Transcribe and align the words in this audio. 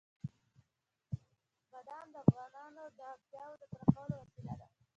بادام 1.71 2.07
د 2.13 2.15
افغانانو 2.25 2.83
د 2.97 2.99
اړتیاوو 3.13 3.59
د 3.61 3.63
پوره 3.71 3.85
کولو 3.95 4.15
وسیله 4.23 4.53
ده. 4.59 4.67